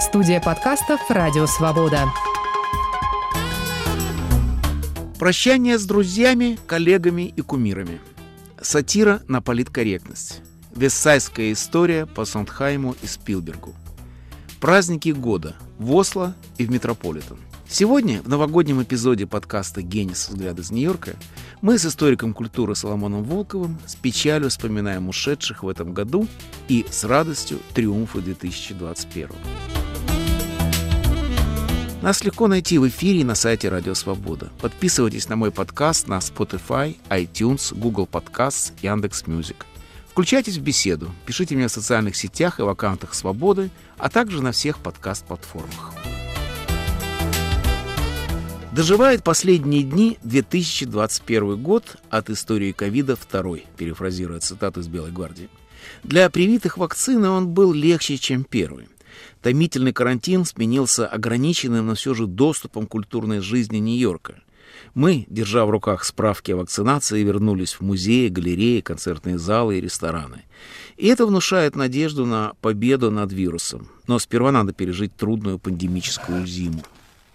[0.00, 2.04] Студия подкастов «Радио Свобода».
[5.18, 8.00] Прощание с друзьями, коллегами и кумирами.
[8.60, 10.42] Сатира на политкорректность.
[10.74, 13.74] Вессайская история по Сондхайму и Спилбергу.
[14.60, 17.38] Праздники года в Осло и в Метрополитен.
[17.66, 20.28] Сегодня, в новогоднем эпизоде подкаста «Генис.
[20.28, 21.14] Взгляд из Нью-Йорка»,
[21.62, 26.28] мы с историком культуры Соломоном Волковым с печалью вспоминаем ушедших в этом году
[26.68, 29.30] и с радостью триумфы 2021.
[32.06, 34.52] Нас легко найти в эфире и на сайте Радио Свобода.
[34.60, 39.66] Подписывайтесь на мой подкаст на Spotify, iTunes, Google Podcasts, Яндекс.Music.
[40.08, 44.52] Включайтесь в беседу, пишите мне в социальных сетях и в аккаунтах Свободы, а также на
[44.52, 45.94] всех подкаст-платформах.
[48.70, 55.48] Доживает последние дни 2021 год от истории ковида второй, перефразируя цитату из Белой гвардии.
[56.04, 58.86] Для привитых вакцины он был легче, чем первый.
[59.42, 64.42] Томительный карантин сменился ограниченным, но все же доступом к культурной жизни Нью-Йорка.
[64.94, 70.44] Мы, держа в руках справки о вакцинации, вернулись в музеи, галереи, концертные залы и рестораны.
[70.96, 73.88] И это внушает надежду на победу над вирусом.
[74.06, 76.82] Но сперва надо пережить трудную пандемическую зиму.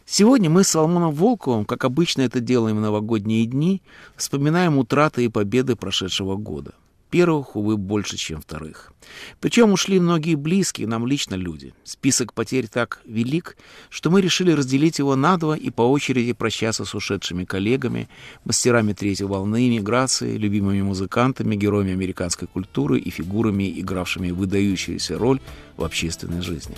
[0.06, 3.82] Сегодня мы с Соломоном Волковым, как обычно это делаем в новогодние дни,
[4.18, 6.74] вспоминаем утраты и победы прошедшего года.
[7.12, 8.94] Первых, увы, больше, чем вторых.
[9.42, 11.74] Причем ушли многие близкие нам лично люди.
[11.84, 13.58] Список потерь так велик,
[13.90, 18.08] что мы решили разделить его на два и по очереди прощаться с ушедшими коллегами,
[18.46, 25.42] мастерами третьей волны иммиграции, любимыми музыкантами, героями американской культуры и фигурами, игравшими выдающуюся роль
[25.76, 26.76] в общественной жизни.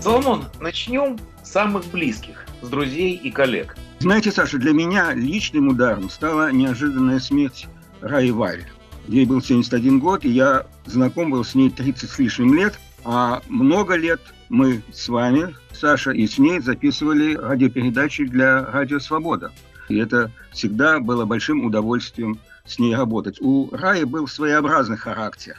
[0.00, 3.76] Соломон, начнем с самых близких, с друзей и коллег.
[4.06, 7.66] Знаете, Саша, для меня личным ударом стала неожиданная смерть
[8.00, 8.64] Раи Валь.
[9.08, 12.78] Ей был 71 год, и я знаком был с ней 30 с лишним лет.
[13.02, 19.50] А много лет мы с вами, Саша, и с ней записывали радиопередачи для «Радио Свобода».
[19.88, 23.40] И это всегда было большим удовольствием с ней работать.
[23.40, 25.56] У Раи был своеобразный характер.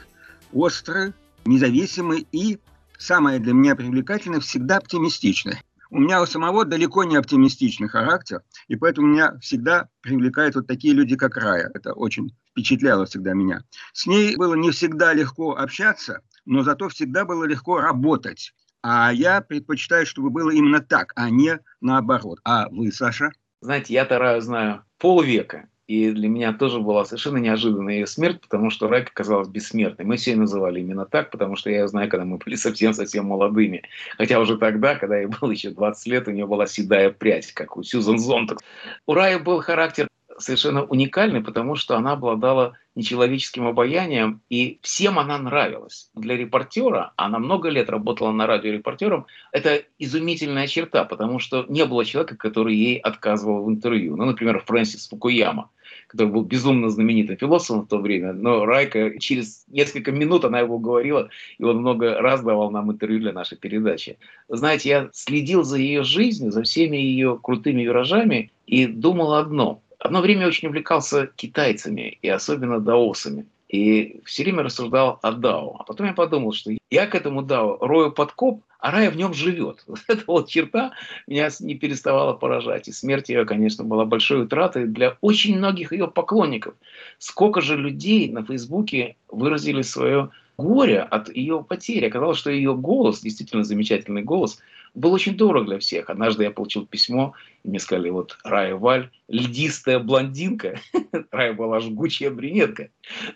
[0.54, 1.12] Острый,
[1.44, 2.60] независимый и
[2.98, 5.62] самое для меня привлекательное всегда оптимистичное.
[5.90, 10.94] У меня у самого далеко не оптимистичный характер, и поэтому меня всегда привлекают вот такие
[10.94, 11.72] люди, как Рая.
[11.74, 13.64] Это очень впечатляло всегда меня.
[13.94, 18.54] С ней было не всегда легко общаться, но зато всегда было легко работать.
[18.82, 22.40] А я предпочитаю, чтобы было именно так, а не наоборот.
[22.44, 23.32] А вы, Саша?
[23.62, 25.68] Знаете, я-то Раю знаю полвека.
[25.88, 30.06] И для меня тоже была совершенно неожиданная ее смерть, потому что Райка казалась бессмертной.
[30.06, 33.26] Мы все ее называли именно так, потому что я ее знаю, когда мы были совсем-совсем
[33.26, 33.84] молодыми.
[34.18, 37.78] Хотя уже тогда, когда ей было еще 20 лет, у нее была седая прядь, как
[37.78, 38.60] у Сьюзан Зонтак.
[39.06, 45.38] У Раи был характер совершенно уникальный, потому что она обладала нечеловеческим обаянием, и всем она
[45.38, 46.10] нравилась.
[46.16, 51.86] Для репортера, она много лет работала на радио репортером, это изумительная черта, потому что не
[51.86, 54.16] было человека, который ей отказывал в интервью.
[54.16, 55.70] Ну, например, Фрэнсис Фукуяма
[56.08, 60.80] который был безумно знаменитым философом в то время, но Райка через несколько минут она его
[60.80, 64.18] говорила, и он много раз давал нам интервью для нашей передачи.
[64.50, 69.82] Знаете, я следил за ее жизнью, за всеми ее крутыми виражами и думал одно.
[70.00, 73.46] Одно время очень увлекался китайцами, и особенно даосами.
[73.68, 75.76] И все время рассуждал о Дао.
[75.80, 79.34] А потом я подумал, что я к этому Дао рою подкоп, а рай в нем
[79.34, 79.84] живет.
[79.88, 80.94] Вот эта вот черта
[81.28, 82.88] меня не переставала поражать.
[82.88, 86.76] И смерть ее, конечно, была большой утратой для очень многих ее поклонников.
[87.18, 92.08] Сколько же людей на Фейсбуке выразили свое горе от ее потери.
[92.08, 94.60] Оказалось, что ее голос, действительно замечательный голос,
[94.94, 96.10] был очень дорог для всех.
[96.10, 97.34] Однажды я получил письмо,
[97.64, 100.80] и мне сказали, вот Рая Валь, льдистая блондинка,
[101.32, 102.90] Рая была жгучая брюнетка.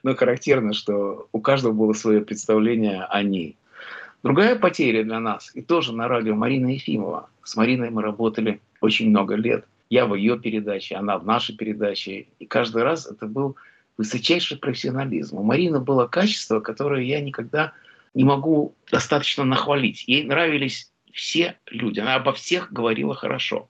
[0.03, 3.58] Но характерно, что у каждого было свое представление о ней.
[4.24, 7.30] Другая потеря для нас, и тоже на радио Марина Ефимова.
[7.44, 9.66] С Мариной мы работали очень много лет.
[9.90, 12.28] Я в ее передаче, она в нашей передаче.
[12.40, 13.56] И каждый раз это был
[13.98, 15.38] высочайший профессионализм.
[15.38, 17.74] У Марины было качество, которое я никогда
[18.14, 20.03] не могу достаточно нахвалить.
[20.08, 23.70] Ей нравились все люди, она обо всех говорила хорошо.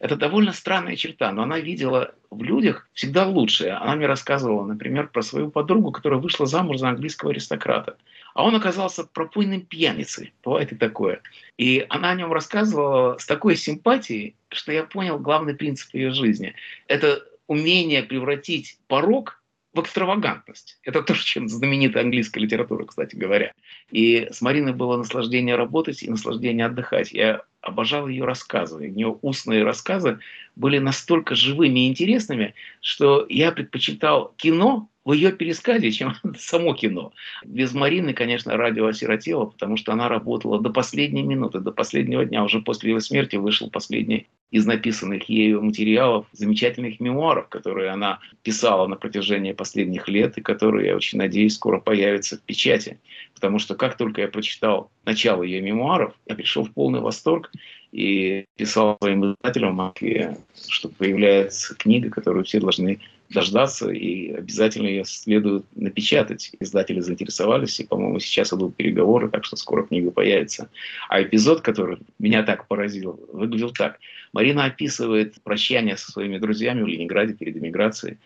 [0.00, 3.74] Это довольно странная черта, но она видела в людях всегда лучшее.
[3.74, 7.96] Она мне рассказывала, например, про свою подругу, которая вышла замуж за английского аристократа.
[8.34, 10.32] А он оказался пропойным пьяницей.
[10.42, 11.20] Бывает и такое.
[11.58, 16.54] И она о нем рассказывала с такой симпатией, что я понял главный принцип ее жизни.
[16.86, 19.41] Это умение превратить порог
[19.74, 20.78] в экстравагантность.
[20.82, 23.52] Это то, чем знаменита английская литература, кстати говоря.
[23.90, 27.12] И с Мариной было наслаждение работать и наслаждение отдыхать.
[27.12, 28.76] Я обожал ее рассказы.
[28.76, 30.18] У нее устные рассказы
[30.56, 37.12] были настолько живыми и интересными, что я предпочитал кино в ее пересказе, чем само кино.
[37.44, 42.44] Без Марины, конечно, радио осиротело, потому что она работала до последней минуты, до последнего дня.
[42.44, 48.86] Уже после ее смерти вышел последний из написанных ею материалов, замечательных мемуаров, которые она писала
[48.86, 53.00] на протяжении последних лет и которые, я очень надеюсь, скоро появятся в печати.
[53.34, 57.50] Потому что как только я прочитал начало ее мемуаров, я пришел в полный восторг
[57.92, 60.36] и писал своим издателям в Москве,
[60.68, 63.00] что появляется книга, которую все должны
[63.32, 66.52] дождаться, и обязательно ее следует напечатать.
[66.60, 70.70] Издатели заинтересовались, и, по-моему, сейчас идут переговоры, так что скоро книга появится.
[71.08, 73.98] А эпизод, который меня так поразил, выглядел так.
[74.32, 78.18] Марина описывает прощание со своими друзьями в Ленинграде перед эмиграцией.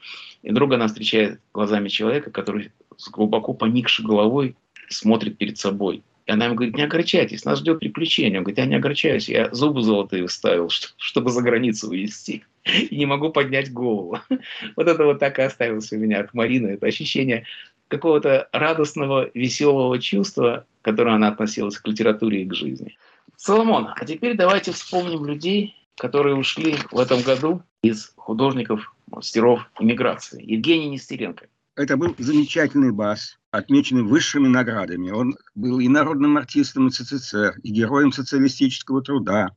[0.43, 4.56] И вдруг она встречает глазами человека, который с глубоко поникшей головой
[4.88, 6.03] смотрит перед собой.
[6.26, 8.38] И она ему говорит, не огорчайтесь, нас ждет приключение.
[8.38, 12.44] Он говорит, я не огорчаюсь, я зубы золотые вставил, чтобы за границу увезти.
[12.90, 14.18] И не могу поднять голову.
[14.76, 16.68] Вот это вот так и осталось у меня от Марины.
[16.68, 17.44] Это ощущение
[17.88, 22.96] какого-то радостного, веселого чувства, которое она относилась к литературе и к жизни.
[23.36, 30.42] Соломон, а теперь давайте вспомним людей, которые ушли в этом году из художников, мастеров иммиграции.
[30.44, 31.46] Евгений Нестеренко.
[31.76, 35.10] Это был замечательный бас, отмеченный высшими наградами.
[35.10, 39.50] Он был и народным артистом СССР, и героем социалистического труда,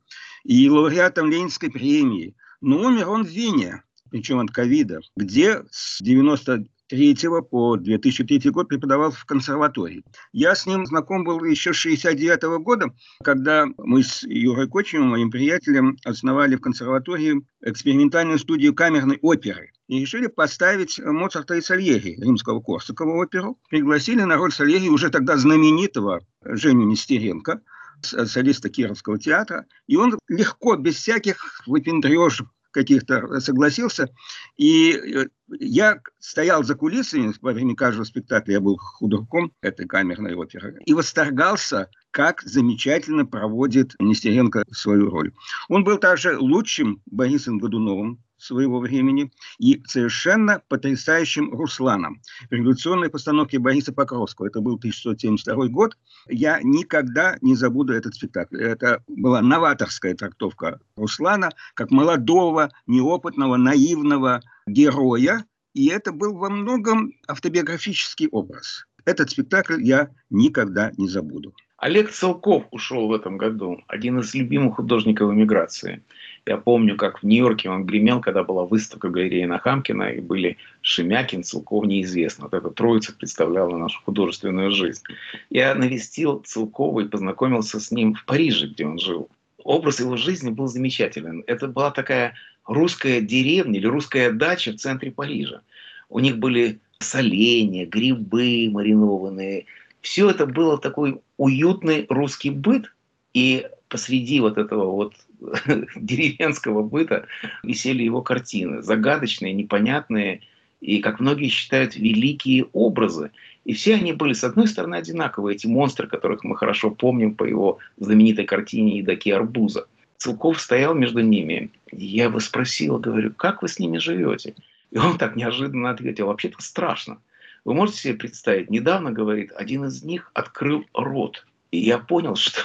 [0.44, 2.36] и лауреатом Ленинской премии.
[2.62, 8.68] Но умер он в Вене, причем от ковида, где с 90 2003 по 2003 год
[8.68, 10.04] преподавал в консерватории.
[10.32, 15.30] Я с ним знаком был еще с 69 года, когда мы с Юрой Кочевым, моим
[15.30, 19.72] приятелем, основали в консерватории экспериментальную студию камерной оперы.
[19.88, 23.60] И решили поставить Моцарта и Сальери, римского Корсакова оперу.
[23.70, 27.62] Пригласили на роль Сальери уже тогда знаменитого Женю Нестеренко,
[28.06, 29.66] солиста Кировского театра.
[29.88, 34.10] И он легко, без всяких выпендрежев, каких-то согласился.
[34.58, 35.26] И э,
[35.60, 40.94] я стоял за кулисами во время каждого спектакля, я был художником этой камерной оперы, и
[40.94, 45.34] восторгался, как замечательно проводит Нестеренко свою роль.
[45.68, 52.22] Он был также лучшим Борисом Годуновым своего времени и совершенно потрясающим Русланом.
[52.50, 55.98] В революционной постановке Бориса Покровского, это был 1672 год,
[56.28, 58.62] я никогда не забуду этот спектакль.
[58.62, 67.14] Это была новаторская трактовка Руслана как молодого, неопытного, наивного героя, и это был во многом
[67.28, 68.86] автобиографический образ.
[69.06, 71.54] Этот спектакль я никогда не забуду.
[71.78, 76.04] Олег Целков ушел в этом году, один из любимых художников эмиграции.
[76.46, 81.44] Я помню, как в Нью-Йорке он гремел, когда была выставка галереи Нахамкина, и были Шемякин,
[81.44, 82.46] Целков, неизвестно.
[82.46, 85.04] Вот эта троица представляла нашу художественную жизнь.
[85.50, 89.30] Я навестил Целкова и познакомился с ним в Париже, где он жил.
[89.64, 91.44] Образ его жизни был замечателен.
[91.46, 92.34] Это была такая
[92.66, 95.62] русская деревня или русская дача в центре Парижа.
[96.10, 99.66] У них были соленья, грибы маринованные.
[100.02, 102.92] Все это было такой уютный русский быт.
[103.34, 105.14] И посреди вот этого вот
[105.96, 107.28] деревенского быта
[107.64, 108.82] висели его картины.
[108.82, 110.42] Загадочные, непонятные
[110.82, 113.32] и, как многие считают, великие образы.
[113.66, 115.56] И все они были, с одной стороны, одинаковые.
[115.56, 119.88] Эти монстры, которых мы хорошо помним по его знаменитой картине «Идаки арбуза».
[120.18, 121.72] Целков стоял между ними.
[121.92, 124.56] Я его спросил, говорю, как вы с ними живете?
[124.92, 127.20] И он так неожиданно ответил, вообще-то страшно.
[127.64, 131.46] Вы можете себе представить, недавно, говорит, один из них открыл рот.
[131.72, 132.62] И я понял, что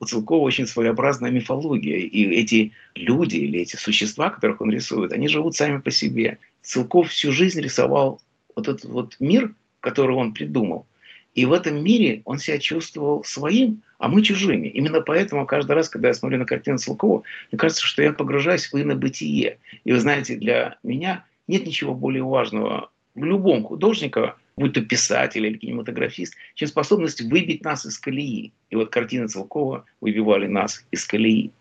[0.00, 1.98] у Целкова очень своеобразная мифология.
[1.98, 6.38] И эти люди или эти существа, которых он рисует, они живут сами по себе.
[6.62, 8.20] Целков всю жизнь рисовал
[8.54, 10.86] вот этот вот мир, который он придумал.
[11.34, 14.68] И в этом мире он себя чувствовал своим, а мы чужими.
[14.68, 18.70] Именно поэтому каждый раз, когда я смотрю на картину Целкова, мне кажется, что я погружаюсь
[18.70, 19.58] в инобытие.
[19.84, 25.56] И вы знаете, для меня нет ничего более важного любом художнике, будь то писатель или
[25.56, 28.52] кинематографист, чем способность выбить нас из колеи.
[28.70, 31.52] И вот картины Целкова выбивали нас из колеи.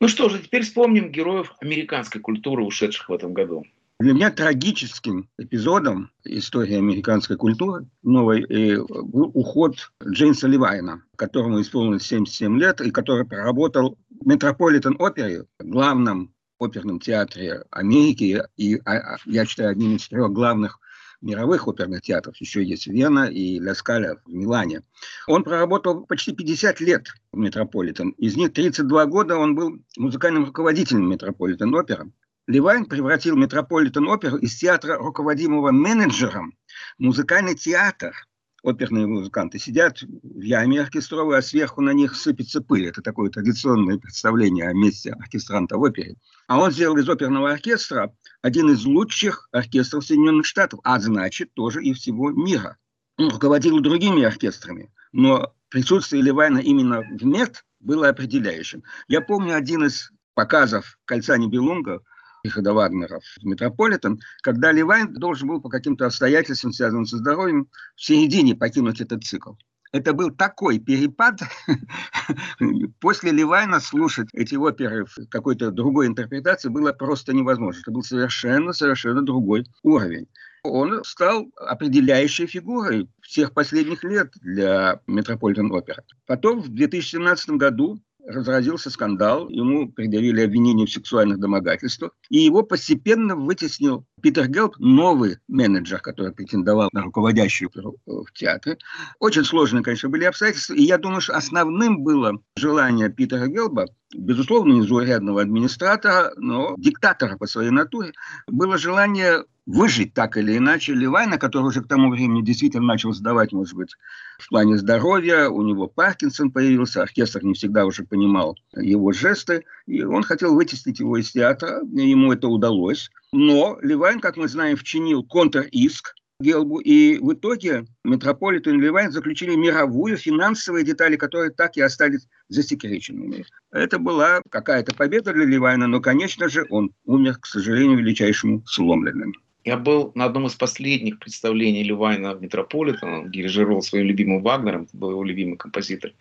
[0.00, 3.64] Ну что же, теперь вспомним героев американской культуры, ушедших в этом году.
[4.00, 12.02] Для меня трагическим эпизодом истории американской культуры новой э, был уход Джеймса Левайна, которому исполнилось
[12.02, 19.16] 77 лет, и который проработал в Метрополитен опере, главном оперном театре Америки, и, а, а,
[19.26, 20.80] я считаю, одним из трех главных
[21.22, 22.36] мировых оперных театров.
[22.36, 24.82] Еще есть Вена и Ла Скала в Милане.
[25.26, 28.10] Он проработал почти 50 лет в Метрополитен.
[28.10, 32.10] Из них 32 года он был музыкальным руководителем Метрополитен опера.
[32.48, 36.54] Левайн превратил Метрополитен-оперу из театра, руководимого менеджером,
[36.98, 38.14] в музыкальный театр.
[38.62, 42.86] Оперные музыканты сидят в яме оркестровой, а сверху на них сыпется пыль.
[42.86, 46.14] Это такое традиционное представление о месте оркестранта в опере.
[46.46, 51.82] А он сделал из оперного оркестра один из лучших оркестров Соединенных Штатов, а значит, тоже
[51.82, 52.76] и всего мира.
[53.18, 58.84] Он руководил другими оркестрами, но присутствие Левайна именно в МЕТ было определяющим.
[59.08, 62.00] Я помню один из показов «Кольца Нибелунга»
[62.44, 68.04] Рихарда Вагнера в Метрополитен, когда Левайн должен был по каким-то обстоятельствам, связанным со здоровьем, в
[68.04, 69.52] середине покинуть этот цикл.
[69.92, 71.40] Это был такой перепад.
[73.00, 77.80] После Левайна слушать эти оперы в какой-то другой интерпретации было просто невозможно.
[77.80, 80.26] Это был совершенно-совершенно другой уровень.
[80.64, 86.04] Он стал определяющей фигурой всех последних лет для Метрополитен опера.
[86.26, 93.36] Потом в 2017 году разразился скандал, ему предъявили обвинение в сексуальных домогательствах, и его постепенно
[93.36, 97.70] вытеснил Питер Гелб, новый менеджер, который претендовал на руководящую
[98.06, 98.78] в театре.
[99.18, 104.72] Очень сложные, конечно, были обстоятельства, и я думаю, что основным было желание Питера Гелба, безусловно,
[104.74, 108.12] незаурядного администратора, но диктатора по своей натуре,
[108.46, 113.52] было желание выжить так или иначе Левайна, который уже к тому времени действительно начал сдавать,
[113.52, 113.94] может быть,
[114.38, 120.02] в плане здоровья, у него Паркинсон появился, оркестр не всегда уже понимал его жесты, и
[120.02, 123.10] он хотел вытеснить его из театра, ему это удалось.
[123.32, 129.54] Но Левайн, как мы знаем, вчинил контр-иск Гелбу, и в итоге Метрополитен и Левайн заключили
[129.54, 133.46] мировую финансовые детали, которые так и остались засекреченными.
[133.70, 139.32] Это была какая-то победа для Левайна, но, конечно же, он умер, к сожалению, человеком сломленным.
[139.64, 144.82] Я был на одном из последних представлений Левайна в Метрополитен, он дирижировал своим любимым Вагнером,
[144.82, 146.12] это был его любимый композитор,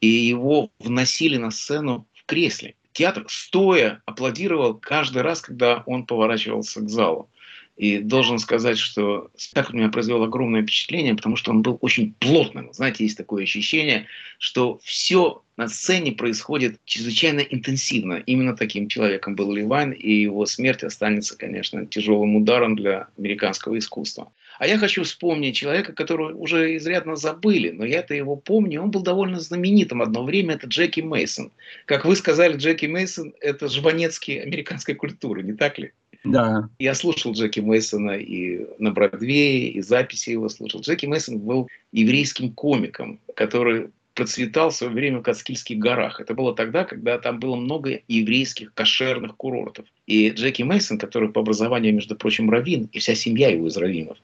[0.00, 2.76] и его вносили на сцену в кресле.
[2.92, 7.28] Театр стоя аплодировал каждый раз, когда он поворачивался к залу.
[7.76, 12.72] И должен сказать, что спектакль меня произвел огромное впечатление, потому что он был очень плотным.
[12.72, 14.06] Знаете, есть такое ощущение,
[14.38, 18.14] что все на сцене происходит чрезвычайно интенсивно.
[18.26, 24.32] Именно таким человеком был Ливайн, и его смерть останется, конечно, тяжелым ударом для американского искусства.
[24.58, 28.82] А я хочу вспомнить человека, которого уже изрядно забыли, но я-то его помню.
[28.82, 30.54] Он был довольно знаменитым одно время.
[30.54, 31.50] Это Джеки Мейсон.
[31.86, 35.92] Как вы сказали, Джеки Мейсон– это жванецкий американской культуры, не так ли?
[36.24, 36.68] Да.
[36.78, 40.80] Я слушал Джеки Мейсона и на Бродвее, и записи его слушал.
[40.80, 46.20] Джеки Мейсон был еврейским комиком, который процветал в свое время в Кацкильских горах.
[46.20, 49.86] Это было тогда, когда там было много еврейских кошерных курортов.
[50.06, 54.16] И Джеки Мейсон, который по образованию, между прочим, раввин, и вся семья его из раввинов,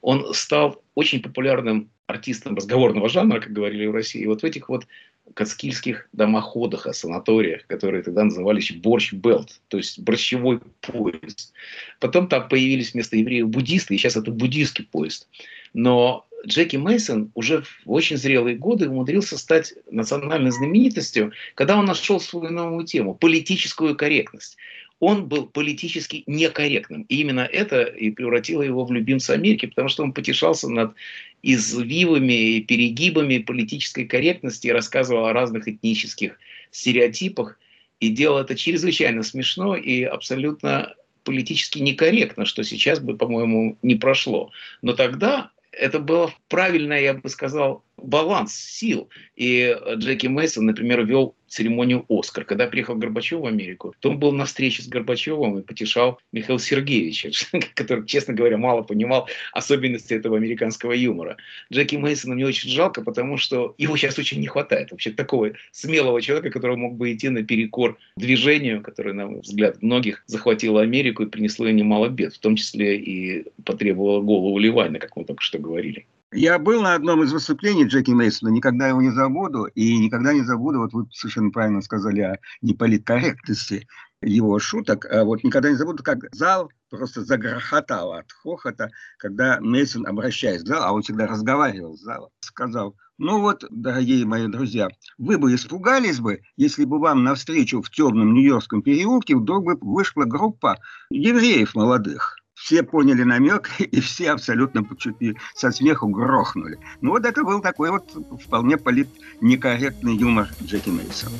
[0.00, 4.22] он стал очень популярным артистом разговорного жанра, как говорили в России.
[4.22, 4.86] И вот в этих вот
[5.34, 11.52] кацкильских домоходах, о санаториях, которые тогда назывались борщ-белт, то есть борщевой поезд.
[12.00, 15.28] Потом там появились вместо евреев буддисты, и сейчас это буддийский поезд.
[15.74, 22.20] Но Джеки Мейсон уже в очень зрелые годы умудрился стать национальной знаменитостью, когда он нашел
[22.20, 24.56] свою новую тему– политическую корректность
[25.02, 27.02] он был политически некорректным.
[27.08, 30.94] И именно это и превратило его в любимца Америки, потому что он потешался над
[31.42, 36.38] извивами и перегибами политической корректности и рассказывал о разных этнических
[36.70, 37.58] стереотипах.
[37.98, 40.94] И делал это чрезвычайно смешно и абсолютно
[41.24, 44.52] политически некорректно, что сейчас бы, по-моему, не прошло.
[44.82, 49.08] Но тогда это было правильное, я бы сказал, баланс сил.
[49.36, 52.44] И Джеки Мейсон, например, вел церемонию «Оскар».
[52.44, 56.58] Когда приехал Горбачев в Америку, то он был на встрече с Горбачевым и потешал Михаила
[56.58, 57.30] Сергеевича,
[57.74, 61.36] который, честно говоря, мало понимал особенности этого американского юмора.
[61.70, 64.90] Джеки Мейсона мне очень жалко, потому что его сейчас очень не хватает.
[64.90, 70.24] Вообще такого смелого человека, который мог бы идти наперекор движению, которое, на мой взгляд, многих
[70.26, 75.16] захватило Америку и принесло ей немало бед, в том числе и потребовало голову Ливайна, как
[75.16, 76.06] мы только что говорили.
[76.34, 80.40] Я был на одном из выступлений Джеки Мейсона, никогда его не забуду, и никогда не
[80.40, 83.86] забуду, вот вы совершенно правильно сказали о неполиткорректности
[84.22, 90.06] его шуток, а вот никогда не забуду, как зал просто загрохотал от хохота, когда Мейсон,
[90.06, 94.88] обращаясь в зал, а он всегда разговаривал с залом, сказал, ну вот, дорогие мои друзья,
[95.18, 100.24] вы бы испугались бы, если бы вам навстречу в темном Нью-Йоркском переулке вдруг бы вышла
[100.24, 100.78] группа
[101.10, 106.78] евреев молодых все поняли намек, и все абсолютно чуть не со смеху грохнули.
[107.00, 108.10] Ну вот это был такой вот
[108.44, 111.36] вполне политнекорректный юмор Джеки Мейсона.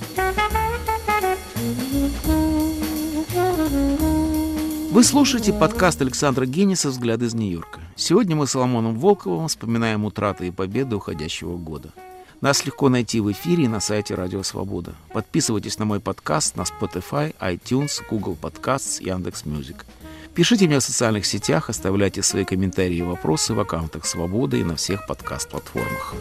[4.91, 7.81] Вы слушаете подкаст Александра Гениса «Взгляд из Нью-Йорка».
[7.97, 11.91] Сегодня мы с Соломоном Волковым вспоминаем утраты и победы уходящего года.
[12.43, 14.95] Нас легко найти в эфире и на сайте Радио Свобода.
[15.15, 19.87] Подписывайтесь на мой подкаст на Spotify, iTunes, Google Podcasts, Яндекс.Music.
[20.35, 24.77] Пишите мне в социальных сетях, оставляйте свои комментарии и вопросы в аккаунтах Свободы и на
[24.77, 26.15] всех подкаст-платформах.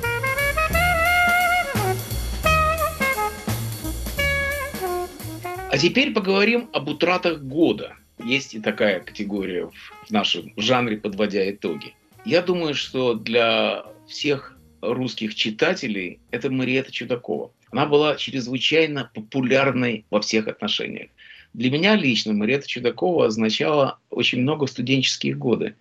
[5.70, 7.96] А теперь поговорим об утратах года.
[8.22, 9.70] Есть и такая категория
[10.06, 11.96] в нашем жанре, подводя итоги.
[12.26, 17.52] Я думаю, что для всех русских читателей это Мариэта Чудакова.
[17.72, 21.10] Она была чрезвычайно популярной во всех отношениях.
[21.54, 25.76] Для меня лично Мариэта Чудакова означала очень много студенческие годы.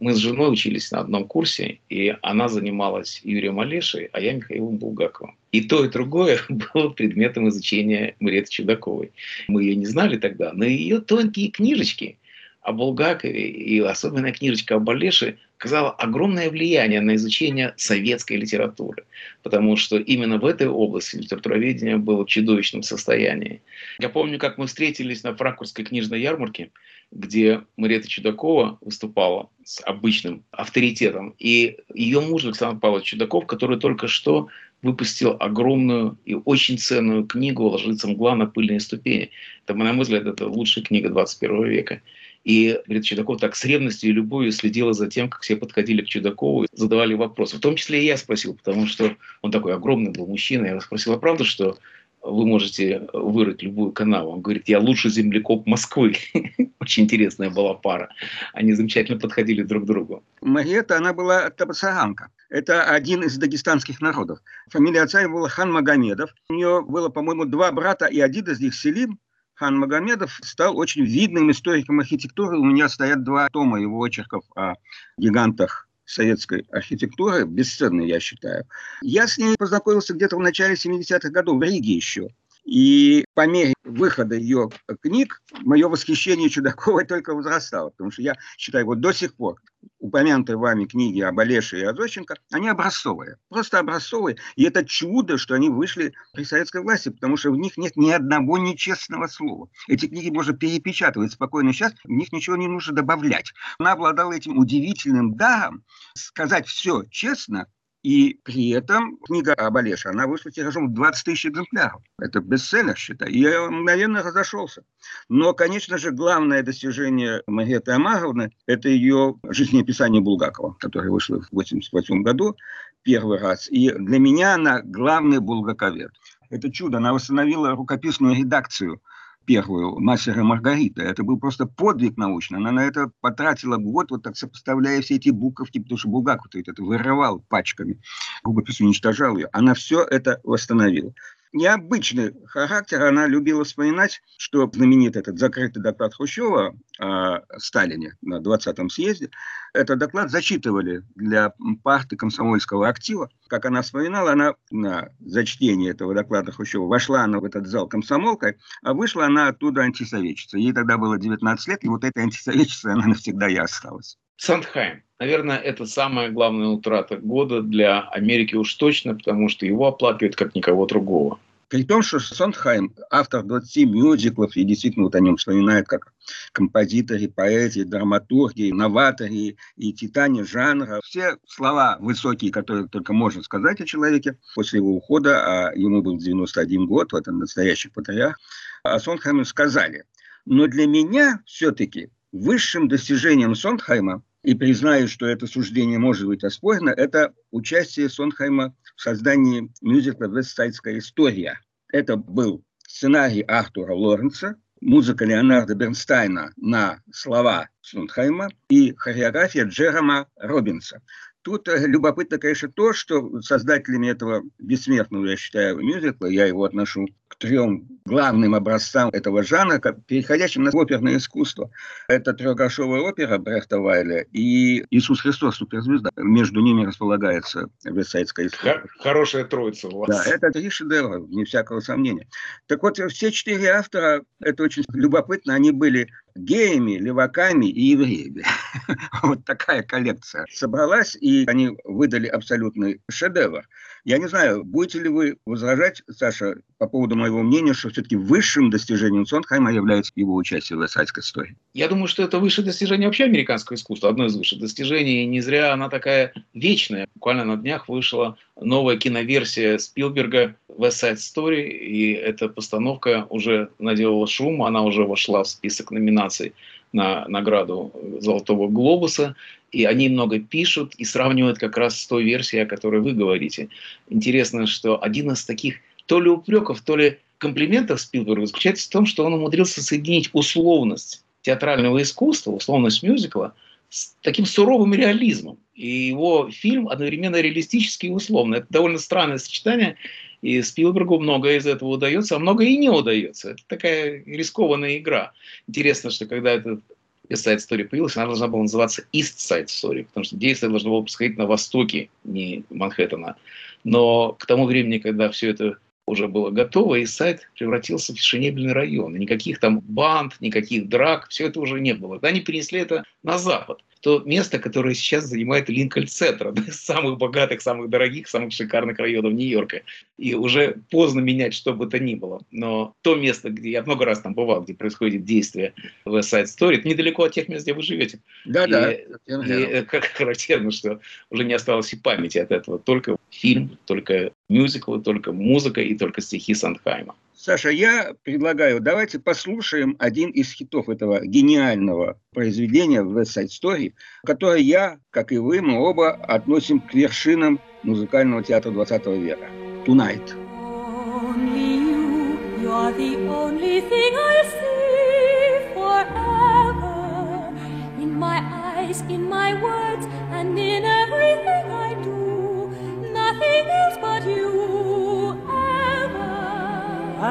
[0.00, 4.78] Мы с женой учились на одном курсе, и она занималась Юрием Олешей, а я Михаилом
[4.78, 5.36] Булгаковым.
[5.52, 9.12] И то, и другое было предметом изучения Мариэты Чудаковой.
[9.46, 12.18] Мы ее не знали тогда, но ее тонкие книжечки
[12.62, 19.04] о Булгакове и особенно книжечка о Олеше оказала огромное влияние на изучение советской литературы,
[19.42, 23.62] потому что именно в этой области литературоведение было в чудовищном состоянии.
[24.00, 26.70] Я помню, как мы встретились на франкфуртской книжной ярмарке,
[27.12, 34.08] где Мариэта Чудакова выступала с обычным авторитетом, и ее муж Александр Павлович Чудаков, который только
[34.08, 34.48] что
[34.82, 39.30] выпустил огромную и очень ценную книгу «Ложится мгла на пыльные ступени».
[39.64, 42.02] Это, на мой взгляд, это лучшая книга 21 века.
[42.44, 46.08] И говорит, Чудаков так с ревностью и любовью следила за тем, как все подходили к
[46.08, 47.56] Чудакову и задавали вопросы.
[47.56, 50.66] В том числе и я спросил, потому что он такой огромный был мужчина.
[50.66, 51.78] Я спросил, а правда, что
[52.22, 54.30] вы можете вырыть любую канаву.
[54.30, 56.16] Он говорит, я лучший землекоп Москвы.
[56.80, 58.10] Очень интересная была пара.
[58.52, 60.24] Они замечательно подходили друг к другу.
[60.40, 62.28] Мариэта, она была табасаранка.
[62.48, 64.40] Это один из дагестанских народов.
[64.70, 66.30] Фамилия отца его была Хан Магомедов.
[66.48, 69.18] У нее было, по-моему, два брата, и один из них Селим,
[69.54, 72.58] Хан Магомедов стал очень видным историком архитектуры.
[72.58, 74.74] У меня стоят два тома его очерков о
[75.18, 78.66] гигантах советской архитектуры, бесценный, я считаю.
[79.02, 82.28] Я с ней познакомился где-то в начале 70-х годов в Риге еще.
[82.64, 84.70] И по мере выхода ее
[85.02, 89.60] книг мое восхищение Чудаковой только возрастало, потому что я считаю, вот до сих пор
[89.98, 94.36] упомянутые вами книги об Олеше и Азощенко, они образцовые, просто образцовые.
[94.54, 98.10] И это чудо, что они вышли при советской власти, потому что в них нет ни
[98.10, 99.68] одного нечестного слова.
[99.88, 103.52] Эти книги можно перепечатывать спокойно сейчас, в них ничего не нужно добавлять.
[103.78, 107.66] Она обладала этим удивительным даром сказать все честно,
[108.02, 112.02] и при этом книга об Олеше, она вышла тиражом в 20 тысяч экземпляров.
[112.18, 113.30] Это бестселлер, считай.
[113.30, 114.82] И я мгновенно разошелся.
[115.28, 122.22] Но, конечно же, главное достижение Маргариты Амаровны– это ее жизнеописание Булгакова, которое вышло в 1988
[122.22, 122.56] году
[123.02, 123.68] первый раз.
[123.70, 126.10] И для меня она главный булгаковед.
[126.50, 126.98] Это чудо.
[126.98, 129.00] Она восстановила рукописную редакцию
[129.44, 131.02] первую «Мастер и Маргарита».
[131.02, 132.58] Это был просто подвиг научный.
[132.58, 136.82] Она на это потратила год, вот так сопоставляя все эти буковки, потому что Булгаков это
[136.82, 138.00] вырывал пачками,
[138.42, 139.48] рукопись уничтожал ее.
[139.52, 141.12] Она все это восстановила
[141.52, 143.02] необычный характер.
[143.02, 149.30] Она любила вспоминать, что знаменитый этот закрытый доклад Хрущева о Сталине на 20-м съезде,
[149.74, 153.30] этот доклад зачитывали для парты комсомольского актива.
[153.48, 158.58] Как она вспоминала, она на зачтение этого доклада Хрущева вошла она в этот зал комсомолкой,
[158.82, 160.62] а вышла она оттуда антисоветчицей.
[160.62, 164.18] Ей тогда было 19 лет, и вот этой антисоветчицей она навсегда и осталась.
[164.36, 165.02] Сандхайм.
[165.22, 170.56] Наверное, это самая главная утрата года для Америки уж точно, потому что его оплакивают как
[170.56, 171.38] никого другого.
[171.68, 176.12] При том, что Сондхайм, автор 20 мюзиклов, и действительно вот о нем вспоминают как
[176.50, 181.00] композиторе, поэте, драматурге, новаторе и титане жанра.
[181.04, 186.18] Все слова высокие, которые только можно сказать о человеке после его ухода, а ему был
[186.18, 188.40] 91 год, вот он настоящий патриарх,
[188.82, 190.02] о Сондхайме сказали.
[190.46, 196.90] Но для меня все-таки высшим достижением Сондхайма и признаю, что это суждение может быть оспорено,
[196.90, 201.60] это участие Сонхайма в создании мюзикла «Вестсайдская история».
[201.88, 211.00] Это был сценарий Артура Лоренца, музыка Леонарда Бернстайна на слова Сундхайма и хореография Джерома Робинса.
[211.42, 217.08] Тут э, любопытно, конечно, то, что создателями этого бессмертного, я считаю, мюзикла, я его отношу
[217.42, 221.70] трем главным образцам этого жанра, переходящим на оперное искусство.
[222.08, 226.10] Это трехгрошовая опера Брехта Вайля и «Иисус Христос, суперзвезда».
[226.16, 228.84] Между ними располагается Версайдская история.
[229.00, 230.08] Хорошая троица у вас.
[230.08, 232.28] Да, это три шедевра, не всякого сомнения.
[232.66, 238.44] Так вот, все четыре автора, это очень любопытно, они были геями, леваками и евреями.
[239.22, 243.66] Вот такая коллекция собралась, и они выдали абсолютный шедевр.
[244.04, 248.68] Я не знаю, будете ли вы возражать, Саша, по поводу моего мнения, что все-таки высшим
[248.68, 251.56] достижением Сондхайма является его участие в «Версальской истории»?
[251.72, 255.40] Я думаю, что это высшее достижение вообще американского искусства, одно из высших достижений, и не
[255.40, 257.06] зря она такая вечная.
[257.14, 264.26] Буквально на днях вышла новая киноверсия Спилберга «West Side Story», и эта постановка уже наделала
[264.26, 266.52] шум, она уже вошла в список номинаций
[266.92, 269.34] на награду Золотого Глобуса,
[269.70, 273.68] и они много пишут и сравнивают как раз с той версией, о которой вы говорите.
[274.10, 279.06] Интересно, что один из таких то ли упреков, то ли комплиментов Спилберга заключается в том,
[279.06, 283.54] что он умудрился соединить условность театрального искусства, условность мюзикла,
[283.92, 285.58] с таким суровым реализмом.
[285.74, 288.58] И его фильм одновременно реалистический и условный.
[288.58, 289.96] Это довольно странное сочетание,
[290.40, 293.50] и Спилбергу многое из этого удается, а многое и не удается.
[293.50, 295.32] Это такая рискованная игра.
[295.68, 296.80] Интересно, что когда этот
[297.28, 300.90] West Side Story появилась, она должна была называться East Side Story, потому что действие должно
[300.90, 303.36] было происходить на востоке, не Манхэттена.
[303.84, 305.76] Но к тому времени, когда все это
[306.06, 309.16] уже было готово, и сайт превратился в фешенебельный район.
[309.16, 312.18] Никаких там банд, никаких драк, все это уже не было.
[312.22, 317.62] Они перенесли это на Запад то место, которое сейчас занимает Линкольн-центр, одно из самых богатых,
[317.62, 319.82] самых дорогих, самых шикарных районов Нью-Йорка.
[320.18, 322.40] И уже поздно менять что бы то ни было.
[322.50, 325.72] Но то место, где я много раз там бывал, где происходит действие
[326.04, 328.18] в Side Story, это недалеко от тех мест, где вы живете.
[328.44, 328.92] Да-да.
[328.92, 332.80] И, и как характерно, что уже не осталось и памяти от этого.
[332.80, 337.14] Только фильм, только мюзиклы, только музыка и только стихи Сандхайма.
[337.44, 344.60] Саша, я предлагаю, давайте послушаем один из хитов этого гениального произведения West Side Story, которое
[344.60, 349.48] я, как и вы, мы оба относим к вершинам музыкального театра 20 века.
[349.84, 350.36] Tonight.
[350.54, 357.52] Only you, you are the only thing I see forever.
[358.00, 362.70] In my eyes, in my words, and in everything I do.
[363.12, 365.01] Nothing else but you.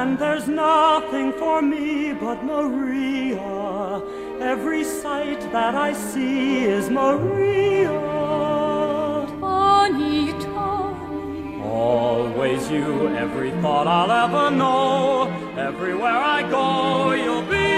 [0.02, 4.02] And there's nothing for me but Maria.
[4.40, 8.00] Every sight that I see is Maria.
[9.38, 11.62] Tony, Tony.
[11.62, 15.30] Always you, every thought I'll ever know.
[15.56, 17.70] Everywhere I go, you'll be.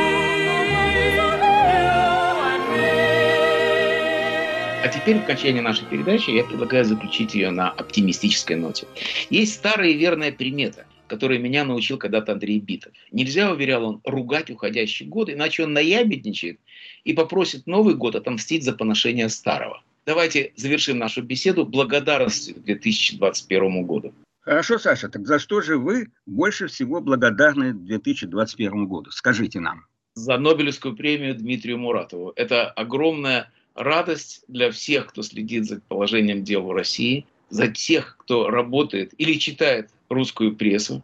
[4.83, 8.87] А теперь в окончании нашей передачи я предлагаю заключить ее на оптимистической ноте.
[9.29, 12.93] Есть старая и верная примета– который меня научил когда-то Андрей Битов.
[13.13, 16.59] Нельзя, уверял он, ругать уходящий год, иначе он наябедничает
[17.05, 19.83] и попросит Новый год отомстить за поношение старого.
[20.07, 24.13] Давайте завершим нашу беседу благодарностью к 2021 году.
[24.41, 29.11] Хорошо, Саша, так за что же вы больше всего благодарны 2021 году?
[29.11, 29.87] Скажите нам.
[30.15, 32.33] За Нобелевскую премию Дмитрию Муратову.
[32.37, 38.51] Это огромная радость для всех, кто следит за положением дел в России, за тех, кто
[38.51, 41.03] работает или читает русскую прессу.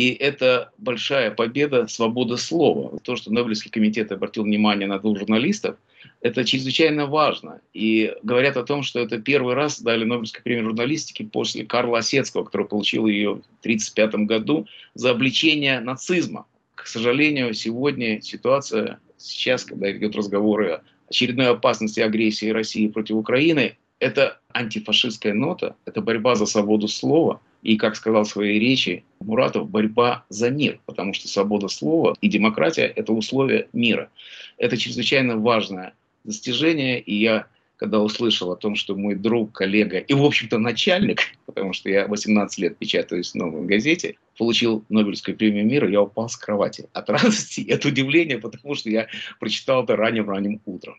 [0.00, 2.98] И это большая победа свободы слова.
[3.00, 5.76] То, что Нобелевский комитет обратил внимание на двух журналистов,
[6.22, 7.60] это чрезвычайно важно.
[7.74, 12.44] И говорят о том, что это первый раз дали Нобелевскую премию журналистики после Карла Осетского,
[12.44, 16.46] который получил ее в 1935 году за обличение нацизма.
[16.74, 23.76] К сожалению, сегодня ситуация, сейчас, когда идет разговоры о очередной опасности агрессии России против Украины,
[23.98, 29.68] это антифашистская нота, это борьба за свободу слова– и, как сказал в своей речи Муратов,
[29.68, 34.10] борьба за мир, потому что свобода слова и демократия– это условия мира.
[34.56, 35.94] Это чрезвычайно важное
[36.24, 37.46] достижение, и я,
[37.76, 42.06] когда услышал о том, что мой друг, коллега и, в общем-то, начальник, потому что я
[42.06, 47.10] 18 лет печатаюсь в новой газете, получил Нобелевскую премию мира, я упал с кровати от
[47.10, 50.96] радости и от удивления, потому что я прочитал это ранним-ранним утром.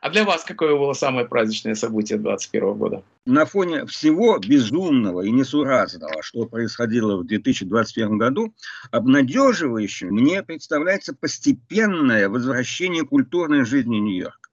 [0.00, 3.02] А для вас какое было самое праздничное событие 2021 года?
[3.26, 8.54] На фоне всего безумного и несуразного, что происходило в 2021 году,
[8.90, 14.50] обнадеживающим мне представляется постепенное возвращение культурной жизни Нью-Йорка.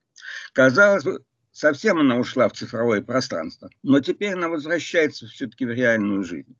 [0.52, 6.24] Казалось бы, совсем она ушла в цифровое пространство, но теперь она возвращается все-таки в реальную
[6.24, 6.56] жизнь.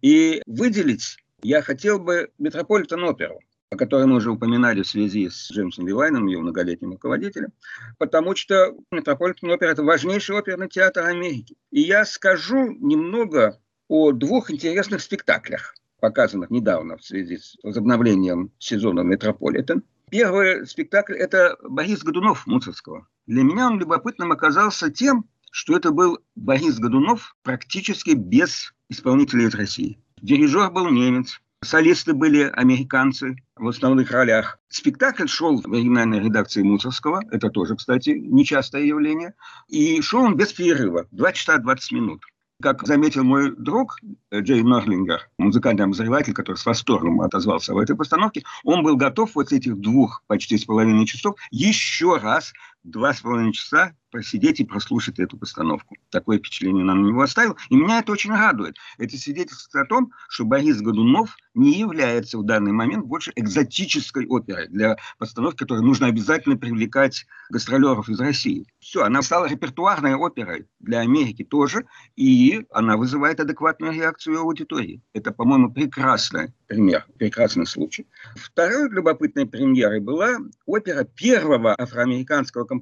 [0.00, 5.86] И выделить я хотел бы Метрополитен-оперу о которой мы уже упоминали в связи с Джеймсом
[5.86, 7.52] Левайном, ее многолетним руководителем,
[7.98, 11.56] потому что Метрополитен опера– это важнейший оперный театр Америки.
[11.70, 19.00] И я скажу немного о двух интересных спектаклях, показанных недавно в связи с возобновлением сезона
[19.00, 19.82] Метрополитен.
[20.10, 23.06] Первый спектакль– это Борис Годунов Мусоргского.
[23.26, 29.54] Для меня он любопытным оказался тем, что это был Борис Годунов практически без исполнителей из
[29.54, 29.98] России.
[30.22, 34.60] Дирижер был немец, солисты были американцы в основных ролях.
[34.68, 37.22] Спектакль шел в оригинальной редакции Мусоргского.
[37.32, 39.34] Это тоже, кстати, нечастое явление.
[39.66, 41.06] И шел он без перерыва.
[41.10, 42.22] Два часа 20 минут.
[42.62, 43.98] Как заметил мой друг
[44.32, 49.52] Джей Норлингер, музыкальный обозреватель, который с восторгом отозвался в этой постановке, он был готов вот
[49.52, 52.52] этих двух почти с половиной часов еще раз
[52.90, 55.96] два с половиной часа посидеть и прослушать эту постановку.
[56.10, 57.56] Такое впечатление на него оставил.
[57.68, 58.76] И меня это очень радует.
[58.96, 64.68] Это свидетельствует о том, что Борис Годунов не является в данный момент больше экзотической оперой
[64.68, 68.66] для постановки, которой нужно обязательно привлекать гастролеров из России.
[68.78, 71.84] Все, она стала репертуарной оперой для Америки тоже,
[72.16, 75.02] и она вызывает адекватную реакцию аудитории.
[75.12, 78.06] Это, по-моему, прекрасный пример, прекрасный случай.
[78.36, 82.77] Второй любопытной премьерой была опера первого афроамериканского композитора,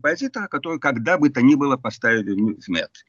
[0.49, 3.05] который когда бы то ни было поставили в смерть.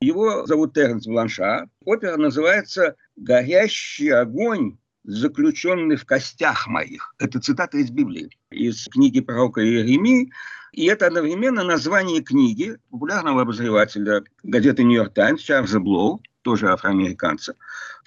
[0.00, 1.68] Его зовут Теренс Бланша.
[1.84, 7.14] Опера называется «Горящий огонь, заключенный в костях моих».
[7.18, 10.32] Это цитата из Библии, из книги пророка Иеремии.
[10.72, 17.56] И это одновременно название книги популярного обозревателя газеты «Нью-Йорк Таймс» Чарльза Блоу, тоже афроамериканца,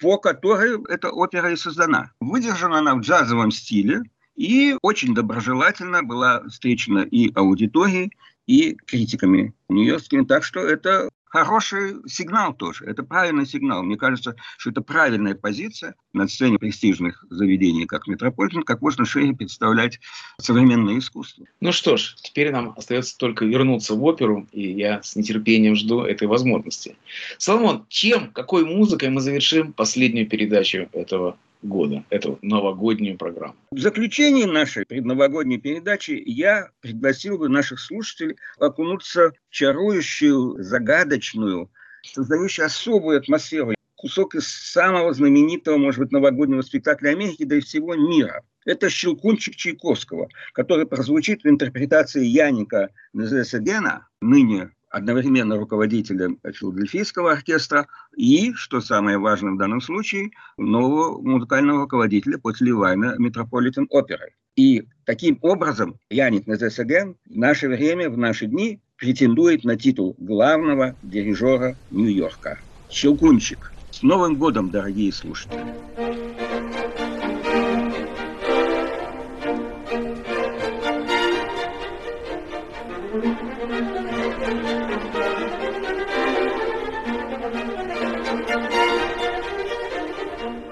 [0.00, 2.10] по которой эта опера и создана.
[2.20, 4.02] Выдержана она в джазовом стиле,
[4.36, 8.12] и очень доброжелательно была встречена и аудиторией,
[8.46, 10.24] и критиками нью-йоркскими.
[10.24, 12.84] Так что это хороший сигнал тоже.
[12.84, 13.82] Это правильный сигнал.
[13.82, 19.34] Мне кажется, что это правильная позиция на сцене престижных заведений, как Метрополитен, как можно шире
[19.34, 19.98] представлять
[20.40, 21.44] современное искусство.
[21.60, 26.02] Ну что ж, теперь нам остается только вернуться в оперу, и я с нетерпением жду
[26.02, 26.96] этой возможности.
[27.38, 33.56] Соломон, чем, какой музыкой мы завершим последнюю передачу этого года, эту новогоднюю программу.
[33.70, 41.70] В заключении нашей предновогодней передачи я пригласил бы наших слушателей окунуться в чарующую, загадочную,
[42.02, 47.94] создающую особую атмосферу кусок из самого знаменитого, может быть, новогоднего спектакля Америки, да и всего
[47.94, 48.42] мира.
[48.66, 58.52] Это «Щелкунчик» Чайковского, который прозвучит в интерпретации Яника Незесегена, ныне одновременно руководителем филадельфийского оркестра и,
[58.54, 64.34] что самое важное в данном случае, нового музыкального руководителя после Левайна Метрополитен оперы.
[64.54, 70.94] И таким образом Янник Незе-Сеген в наше время, в наши дни претендует на титул главного
[71.02, 72.60] дирижера Нью-Йорка.
[72.88, 73.72] Щелкунчик.
[73.90, 76.33] С Новым годом, дорогие слушатели!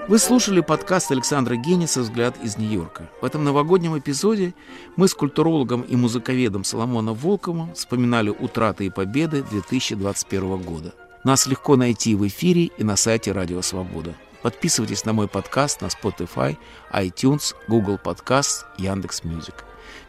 [0.07, 3.09] Вы слушали подкаст Александра Гениса «Взгляд из Нью-Йорка».
[3.21, 4.55] В этом новогоднем эпизоде
[4.95, 10.93] мы с культурологом и музыковедом Соломоном Волковым вспоминали утраты и победы 2021 года.
[11.23, 14.15] Нас легко найти в эфире и на сайте Радио Свобода.
[14.41, 16.57] Подписывайтесь на мой подкаст на Spotify,
[16.91, 19.63] iTunes, Google Podcasts, Яндекс.Music.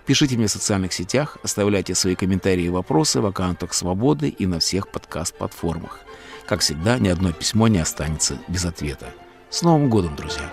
[0.07, 4.59] Пишите мне в социальных сетях, оставляйте свои комментарии и вопросы в аккаунтах Свободы и на
[4.59, 6.01] всех подкаст-платформах.
[6.47, 9.07] Как всегда, ни одно письмо не останется без ответа.
[9.51, 10.51] С Новым годом, друзья!